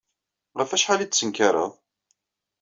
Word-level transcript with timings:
Ɣef 0.59 0.69
wacḥal 0.71 0.99
ay 1.01 1.07
d-tettenkared? 1.07 1.71